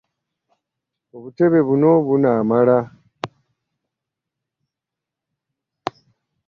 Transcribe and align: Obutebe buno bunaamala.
Obutebe 1.15 1.59
buno 1.67 1.91
bunaamala. 2.05 2.77